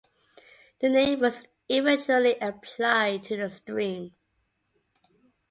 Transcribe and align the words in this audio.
The 0.79 0.89
name 0.89 1.19
was 1.19 1.43
eventually 1.69 2.35
applied 2.39 3.23
to 3.25 3.37
the 3.37 3.51
stream. 3.51 4.15